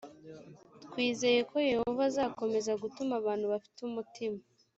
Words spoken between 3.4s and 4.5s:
bafite umutima